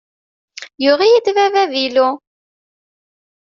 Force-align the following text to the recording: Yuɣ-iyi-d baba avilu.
Yuɣ-iyi-d 0.83 1.27
baba 1.35 1.61
avilu. 1.63 2.09